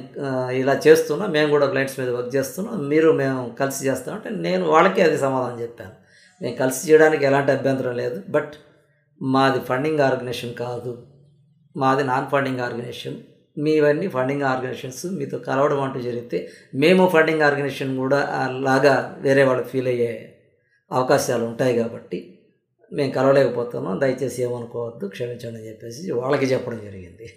ఇలా 0.61 0.73
చేస్తున్నాం 0.85 1.29
మేము 1.37 1.49
కూడా 1.55 1.65
క్లయింట్స్ 1.71 1.97
మీద 2.01 2.09
వర్క్ 2.17 2.31
చేస్తున్నాం 2.37 2.75
మీరు 2.91 3.09
మేము 3.21 3.41
కలిసి 3.61 3.81
చేస్తామంటే 3.87 4.29
నేను 4.45 4.63
వాళ్ళకి 4.73 5.01
అది 5.07 5.17
సమాధానం 5.25 5.57
చెప్పాను. 5.65 5.95
మేము 6.41 6.55
కలిసి 6.61 6.81
చేయడానికి 6.87 7.23
ఎలాంటి 7.29 7.51
అభ్యంతరం 7.55 7.95
లేదు 8.01 8.17
బట్ 8.35 8.53
మాది 9.35 9.59
ఫండింగ్ 9.69 10.01
ఆర్గనైజేషన్ 10.07 10.53
కాదు. 10.65 10.93
మాది 11.83 12.03
నాన్ 12.11 12.27
ఫండింగ్ 12.33 12.61
ఆర్గనైజేషన్. 12.67 13.17
మీవన్నీ 13.57 14.07
ఫండింగ్ 14.07 14.41
ఆర్గనైజేషన్స్ 14.41 15.05
మీతో 15.05 15.37
కలవడం 15.37 15.81
అంటూ 15.81 16.01
జరిగితే 16.01 16.51
మేము 16.75 17.07
ఫండింగ్ 17.07 17.41
ఆర్గనైజేషన్ 17.41 17.97
కూడా 17.97 18.47
లాగా 18.59 19.17
వేరే 19.19 19.43
వాళ్ళు 19.43 19.63
ఫీల్ 19.63 19.87
అయ్యే 19.87 20.39
అవకాశాలు 20.91 21.45
ఉంటాయి 21.45 21.77
కాబట్టి 21.77 22.39
మేము 22.93 23.11
కలవలేకపోతున్నాం. 23.11 24.01
దయచేసి 24.01 24.43
ఏమనుకోవద్దు 24.43 25.05
క్షమించండి 25.07 25.47
అని 25.47 25.67
చెప్పేసి 25.67 26.11
వాళ్ళకి 26.11 26.45
చెప్పడం 26.45 26.79
జరిగింది. 26.83 27.33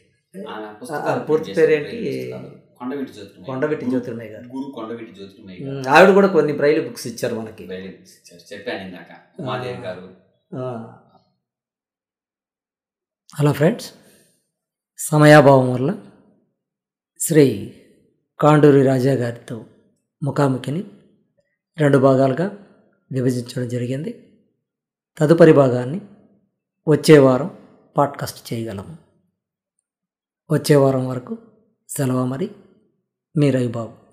పూర్తి 1.28 1.54
పేరేంటి? 1.54 2.32
కొండవీటి 2.78 3.12
జ్యోతిర్మయ్య 3.12 4.30
గురు- 4.30 4.42
గారు. 4.42 4.72
కొండవీటి 4.74 5.12
జ్యోతిర్మయ్య 5.12 5.82
ఆవిడ 5.88 6.14
కూడా 6.14 6.26
కొన్ని 6.26 6.52
బ్రైల్ 6.52 6.86
బుక్స్ 6.86 7.06
ఇచ్చారు 7.06 7.34
మనకి. 7.34 7.64
చెప్పాను 8.52 8.78
ఇందాక. 8.78 9.42
గారు. 9.84 10.14
Hello 13.40 13.52
friends. 13.52 13.92
సమయాభావం 14.98 15.74
వల్ల 15.74 15.94
శ్రీ 17.20 17.74
కాండూరి 18.40 18.82
రాజా 18.82 19.12
గారితో 19.12 19.64
ముఖాముఖిని 20.22 20.84
రెండు 21.78 21.98
భాగాలుగా 21.98 22.66
విభజించడం 23.12 23.68
జరిగింది. 23.68 24.40
తదుపరి 25.18 25.52
భాగాన్ని 25.52 26.00
వచ్చే 26.88 27.18
వారం 27.18 27.58
పాడ్కాస్ట్ 27.96 28.52
చేయగలము. 28.52 28.96
వచ్చే 30.50 30.76
వారం 30.76 31.08
వరకు 31.08 31.38
సెలవు 31.88 32.26
మరి 32.26 32.50
మీ 33.36 33.50
రవిబాబు. 33.50 34.07